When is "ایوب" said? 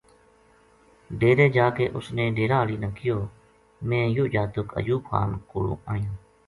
4.77-5.01